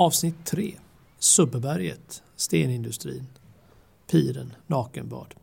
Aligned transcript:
Avsnitt 0.00 0.44
3 0.44 0.74
Subberget, 1.18 2.22
stenindustrin, 2.36 3.26
piren, 4.10 4.52
nakenbad. 4.66 5.34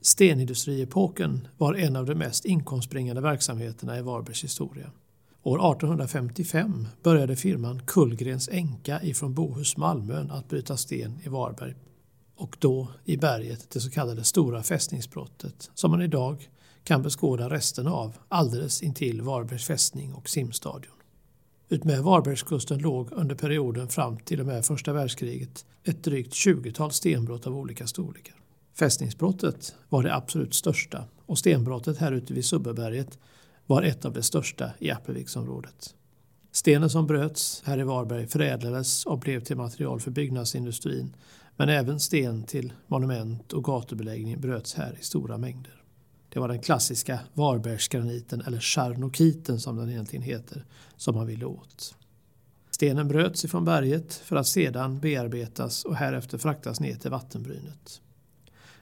Stenindustriepoken 0.00 1.48
var 1.58 1.74
en 1.74 1.96
av 1.96 2.06
de 2.06 2.14
mest 2.14 2.44
inkomstbringande 2.44 3.22
verksamheterna 3.22 3.98
i 3.98 4.02
Varbergs 4.02 4.44
historia. 4.44 4.90
År 5.42 5.56
1855 5.72 6.86
började 7.02 7.36
firman 7.36 7.82
Kullgrens 7.86 8.48
Enka 8.48 9.02
ifrån 9.02 9.34
Bohus 9.34 9.76
Malmön 9.76 10.30
att 10.30 10.48
bryta 10.48 10.76
sten 10.76 11.18
i 11.24 11.28
Varberg 11.28 11.74
och 12.36 12.56
då 12.60 12.88
i 13.04 13.16
berget 13.16 13.70
det 13.70 13.80
så 13.80 13.90
kallade 13.90 14.24
Stora 14.24 14.62
fästningsbrottet 14.62 15.70
som 15.74 15.90
man 15.90 16.02
idag 16.02 16.50
kan 16.84 17.02
beskåda 17.02 17.50
resten 17.50 17.86
av 17.86 18.16
alldeles 18.28 18.82
intill 18.82 19.22
Varbergs 19.22 19.64
fästning 19.64 20.14
och 20.14 20.28
simstadion. 20.28 20.94
Utmed 21.68 22.00
Varbergskusten 22.00 22.78
låg 22.78 23.12
under 23.12 23.34
perioden 23.34 23.88
fram 23.88 24.18
till 24.18 24.40
och 24.40 24.46
med 24.46 24.64
första 24.64 24.92
världskriget 24.92 25.66
ett 25.84 26.04
drygt 26.04 26.32
20-tal 26.32 26.92
stenbrott 26.92 27.46
av 27.46 27.56
olika 27.56 27.86
storlekar. 27.86 28.34
Fästningsbrottet 28.74 29.74
var 29.88 30.02
det 30.02 30.14
absolut 30.14 30.54
största 30.54 31.04
och 31.26 31.38
stenbrottet 31.38 31.98
här 31.98 32.12
ute 32.12 32.34
vid 32.34 32.44
Subbeberget 32.44 33.18
var 33.66 33.82
ett 33.82 34.04
av 34.04 34.12
de 34.12 34.22
största 34.22 34.70
i 34.78 34.90
Appelviksområdet. 34.90 35.94
Stenen 36.52 36.90
som 36.90 37.06
bröts 37.06 37.62
här 37.64 37.78
i 37.78 37.82
Varberg 37.82 38.26
förädlades 38.26 39.06
och 39.06 39.18
blev 39.18 39.40
till 39.40 39.56
material 39.56 40.00
för 40.00 40.10
byggnadsindustrin 40.10 41.16
men 41.56 41.68
även 41.68 42.00
sten 42.00 42.44
till 42.44 42.72
monument 42.86 43.52
och 43.52 43.64
gatubeläggning 43.64 44.40
bröts 44.40 44.74
här 44.74 44.96
i 45.00 45.04
stora 45.04 45.38
mängder. 45.38 45.83
Det 46.34 46.40
var 46.40 46.48
den 46.48 46.62
klassiska 46.62 47.20
Varbergsgraniten 47.34 48.40
eller 48.40 48.60
charnokiten 48.60 49.60
som 49.60 49.76
den 49.76 49.90
egentligen 49.90 50.22
heter 50.22 50.64
som 50.96 51.14
man 51.14 51.26
ville 51.26 51.44
åt. 51.44 51.94
Stenen 52.70 53.08
bröts 53.08 53.44
ifrån 53.44 53.64
berget 53.64 54.14
för 54.14 54.36
att 54.36 54.46
sedan 54.46 54.98
bearbetas 54.98 55.84
och 55.84 55.96
härefter 55.96 56.38
fraktas 56.38 56.80
ner 56.80 56.94
till 56.94 57.10
vattenbrynet. 57.10 58.00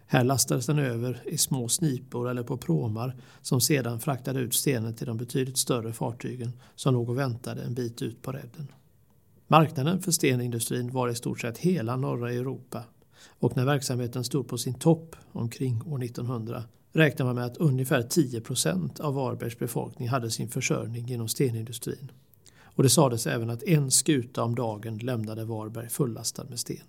Här 0.07 0.25
lastades 0.25 0.67
den 0.67 0.79
över 0.79 1.23
i 1.27 1.39
små 1.39 1.69
snipor 1.69 2.31
eller 2.31 2.43
på 2.43 2.57
pråmar 2.57 3.17
som 3.43 3.61
sedan 3.61 4.01
fraktade 4.01 4.41
ut 4.41 4.55
stenen 4.55 4.95
till 4.95 5.07
de 5.07 5.17
betydligt 5.17 5.59
större 5.59 5.93
fartygen 5.93 6.53
som 6.75 6.95
låg 6.95 7.09
och 7.09 7.19
väntade 7.19 7.63
en 7.63 7.75
bit 7.75 8.03
ut 8.03 8.23
på 8.23 8.33
redden. 8.33 8.69
Marknaden 9.47 10.03
för 10.03 10.13
stenindustrin 10.13 10.91
var 10.91 11.09
i 11.09 11.15
stort 11.15 11.41
sett 11.41 11.59
hela 11.59 11.97
norra 11.97 12.33
Europa 12.33 12.85
och 13.27 13.57
när 13.57 13.65
verksamheten 13.65 14.25
stod 14.25 14.49
på 14.49 14.59
sin 14.59 14.75
topp 14.75 15.17
omkring 15.33 15.83
år 15.83 16.05
1900 16.05 16.65
räknar 16.93 17.27
man 17.27 17.35
med 17.35 17.45
att 17.45 17.57
ungefär 17.57 18.03
10 18.03 18.41
procent 18.41 19.01
av 19.01 19.15
Varbergs 19.15 19.59
befolkning 19.59 20.09
hade 20.09 20.31
sin 20.31 20.49
försörjning 20.49 21.07
genom 21.07 21.29
stenindustrin. 21.29 22.13
Och 22.63 22.83
det 22.83 22.89
sades 22.89 23.27
även 23.27 23.51
att 23.51 23.63
en 23.63 23.91
skuta 23.91 24.43
om 24.43 24.55
dagen 24.55 24.99
lämnade 24.99 25.45
Varberg 25.45 25.89
fullastad 25.89 26.45
med 26.45 26.59
sten. 26.59 26.87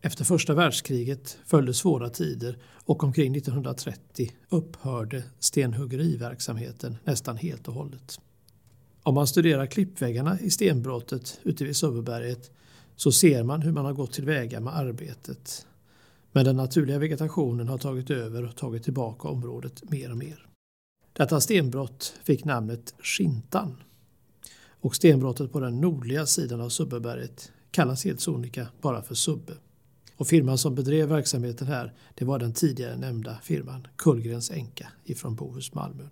Efter 0.00 0.24
första 0.24 0.54
världskriget 0.54 1.38
följde 1.46 1.74
svåra 1.74 2.10
tider 2.10 2.58
och 2.84 3.04
omkring 3.04 3.36
1930 3.36 4.32
upphörde 4.48 5.22
stenhuggeriverksamheten 5.38 6.96
nästan 7.04 7.36
helt 7.36 7.68
och 7.68 7.74
hållet. 7.74 8.20
Om 9.02 9.14
man 9.14 9.26
studerar 9.26 9.66
klippväggarna 9.66 10.40
i 10.40 10.50
stenbrottet 10.50 11.40
ute 11.42 11.64
vid 11.64 11.76
Subbeberget 11.76 12.50
så 12.96 13.12
ser 13.12 13.42
man 13.42 13.62
hur 13.62 13.72
man 13.72 13.84
har 13.84 13.92
gått 13.92 14.12
tillväga 14.12 14.60
med 14.60 14.76
arbetet. 14.76 15.66
Men 16.36 16.44
den 16.44 16.56
naturliga 16.56 16.98
vegetationen 16.98 17.68
har 17.68 17.78
tagit 17.78 18.10
över 18.10 18.44
och 18.48 18.56
tagit 18.56 18.84
tillbaka 18.84 19.28
området 19.28 19.90
mer 19.90 20.10
och 20.10 20.16
mer. 20.16 20.46
Detta 21.12 21.40
stenbrott 21.40 22.14
fick 22.24 22.44
namnet 22.44 22.94
Skintan. 22.98 23.82
Och 24.66 24.96
stenbrottet 24.96 25.52
på 25.52 25.60
den 25.60 25.80
nordliga 25.80 26.26
sidan 26.26 26.60
av 26.60 26.68
Subbeberget 26.68 27.52
kallas 27.70 28.04
helt 28.04 28.20
sonika 28.20 28.66
bara 28.80 29.02
för 29.02 29.14
Subbe. 29.14 29.52
Och 30.16 30.26
firman 30.26 30.58
som 30.58 30.74
bedrev 30.74 31.08
verksamheten 31.08 31.66
här 31.66 31.92
det 32.14 32.24
var 32.24 32.38
den 32.38 32.52
tidigare 32.52 32.96
nämnda 32.96 33.38
firman 33.42 33.86
Kullgrens 33.96 34.50
Enka 34.50 34.88
ifrån 35.04 35.34
Bohus 35.34 35.74
Malmö. 35.74 36.04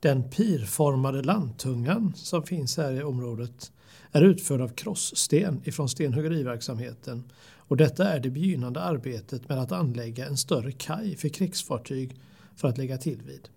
Den 0.00 0.30
pirformade 0.30 1.22
landtungan 1.22 2.12
som 2.16 2.42
finns 2.42 2.76
här 2.76 2.92
i 2.92 3.02
området 3.02 3.72
är 4.12 4.22
utförd 4.22 4.60
av 4.60 4.68
krosssten 4.68 5.62
ifrån 5.64 5.88
stenhuggeriverksamheten 5.88 7.24
och 7.56 7.76
detta 7.76 8.08
är 8.08 8.20
det 8.20 8.30
begynnande 8.30 8.80
arbetet 8.80 9.48
med 9.48 9.58
att 9.58 9.72
anlägga 9.72 10.26
en 10.26 10.36
större 10.36 10.72
kaj 10.72 11.16
för 11.16 11.28
krigsfartyg 11.28 12.16
för 12.56 12.68
att 12.68 12.78
lägga 12.78 12.98
till 12.98 13.22
vid. 13.22 13.48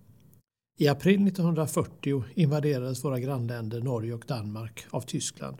I 0.79 0.87
april 0.87 1.27
1940 1.27 2.23
invaderades 2.35 3.03
våra 3.03 3.19
grannländer 3.19 3.81
Norge 3.81 4.13
och 4.13 4.25
Danmark 4.27 4.85
av 4.89 5.01
Tyskland 5.01 5.57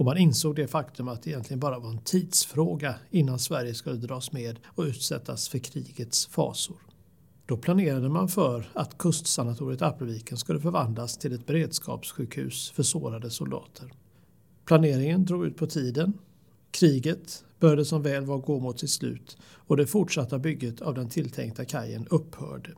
och 0.00 0.04
man 0.04 0.18
insåg 0.18 0.56
det 0.56 0.68
faktum 0.68 1.08
att 1.08 1.22
det 1.22 1.30
egentligen 1.30 1.60
bara 1.60 1.78
var 1.78 1.90
en 1.90 2.02
tidsfråga 2.04 2.94
innan 3.10 3.38
Sverige 3.38 3.74
skulle 3.74 3.96
dras 3.96 4.32
med 4.32 4.58
och 4.66 4.84
utsättas 4.84 5.48
för 5.48 5.58
krigets 5.58 6.26
fasor. 6.26 6.89
Då 7.50 7.56
planerade 7.56 8.08
man 8.08 8.28
för 8.28 8.70
att 8.72 8.98
kustsanatoriet 8.98 9.82
Appelviken 9.82 10.38
skulle 10.38 10.60
förvandlas 10.60 11.18
till 11.18 11.32
ett 11.32 11.46
beredskapssjukhus 11.46 12.70
för 12.70 12.82
sårade 12.82 13.30
soldater. 13.30 13.92
Planeringen 14.64 15.24
drog 15.24 15.46
ut 15.46 15.56
på 15.56 15.66
tiden. 15.66 16.12
Kriget 16.70 17.44
började 17.58 17.84
som 17.84 18.02
väl 18.02 18.24
var 18.24 18.38
gå 18.38 18.60
mot 18.60 18.80
sitt 18.80 18.90
slut 18.90 19.38
och 19.42 19.76
det 19.76 19.86
fortsatta 19.86 20.38
bygget 20.38 20.80
av 20.80 20.94
den 20.94 21.08
tilltänkta 21.08 21.64
kajen 21.64 22.06
upphörde. 22.10 22.70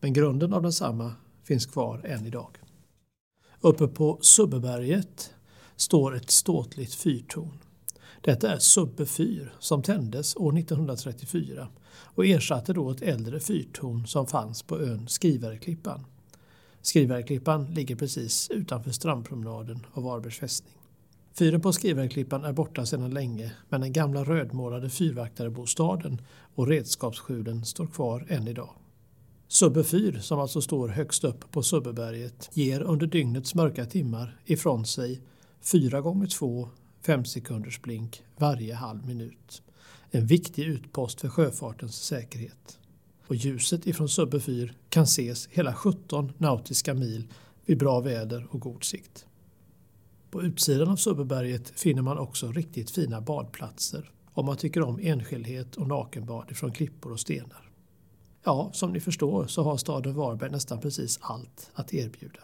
Men 0.00 0.12
grunden 0.12 0.52
av 0.52 0.62
densamma 0.62 1.12
finns 1.44 1.66
kvar 1.66 2.00
än 2.04 2.26
idag. 2.26 2.58
Uppe 3.60 3.86
på 3.86 4.18
Subbeberget 4.20 5.34
står 5.76 6.16
ett 6.16 6.30
ståtligt 6.30 6.94
fyrtorn. 6.94 7.58
Detta 8.24 8.52
är 8.52 8.58
Subbe 8.58 9.06
fyr 9.06 9.52
som 9.58 9.82
tändes 9.82 10.36
år 10.36 10.58
1934 10.58 11.68
och 11.90 12.26
ersatte 12.26 12.72
då 12.72 12.90
ett 12.90 13.02
äldre 13.02 13.40
fyrtorn 13.40 14.06
som 14.06 14.26
fanns 14.26 14.62
på 14.62 14.80
ön 14.80 15.08
Skrivareklippan. 15.08 16.04
Skrivareklippan 16.82 17.66
ligger 17.66 17.96
precis 17.96 18.50
utanför 18.50 18.90
strandpromenaden 18.90 19.86
av 19.92 20.02
Varbergs 20.02 20.38
fästning. 20.38 20.74
Fyren 21.38 21.60
på 21.60 21.72
Skrivareklippan 21.72 22.44
är 22.44 22.52
borta 22.52 22.86
sedan 22.86 23.10
länge 23.10 23.52
men 23.68 23.80
den 23.80 23.92
gamla 23.92 24.24
rödmålade 24.24 24.90
fyrvaktarbostaden 24.90 26.22
och 26.54 26.66
redskapsskjulen 26.66 27.64
står 27.64 27.86
kvar 27.86 28.26
än 28.28 28.48
idag. 28.48 28.70
Subbe 29.48 29.84
fyr, 29.84 30.18
som 30.18 30.40
alltså 30.40 30.60
står 30.60 30.88
högst 30.88 31.24
upp 31.24 31.52
på 31.52 31.62
Subbeberget, 31.62 32.50
ger 32.52 32.80
under 32.80 33.06
dygnets 33.06 33.54
mörka 33.54 33.84
timmar 33.84 34.40
ifrån 34.44 34.86
sig 34.86 35.20
4 35.60 36.00
gånger 36.00 36.26
2 36.26 36.68
5 37.06 37.24
sekunders 37.24 37.82
blink 37.82 38.22
varje 38.36 38.74
halv 38.74 39.06
minut. 39.06 39.62
En 40.10 40.26
viktig 40.26 40.62
utpost 40.62 41.20
för 41.20 41.28
sjöfartens 41.28 41.96
säkerhet. 42.02 42.78
Och 43.26 43.34
ljuset 43.34 43.86
ifrån 43.86 44.08
Subbe 44.08 44.40
fyr 44.40 44.74
kan 44.88 45.02
ses 45.04 45.48
hela 45.48 45.74
17 45.74 46.32
nautiska 46.38 46.94
mil 46.94 47.28
vid 47.64 47.78
bra 47.78 48.00
väder 48.00 48.46
och 48.50 48.60
god 48.60 48.84
sikt. 48.84 49.26
På 50.30 50.42
utsidan 50.42 50.88
av 50.88 50.96
Subbeberget 50.96 51.80
finner 51.80 52.02
man 52.02 52.18
också 52.18 52.52
riktigt 52.52 52.90
fina 52.90 53.20
badplatser 53.20 54.10
om 54.32 54.46
man 54.46 54.56
tycker 54.56 54.82
om 54.82 54.98
enskildhet 55.02 55.76
och 55.76 55.88
nakenbad 55.88 56.50
ifrån 56.50 56.72
klippor 56.72 57.12
och 57.12 57.20
stenar. 57.20 57.70
Ja, 58.44 58.70
som 58.72 58.92
ni 58.92 59.00
förstår 59.00 59.46
så 59.46 59.62
har 59.62 59.76
staden 59.76 60.14
Varberg 60.14 60.50
nästan 60.50 60.80
precis 60.80 61.18
allt 61.22 61.70
att 61.74 61.94
erbjuda. 61.94 62.40